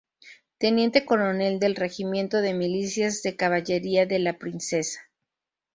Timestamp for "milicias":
2.55-3.21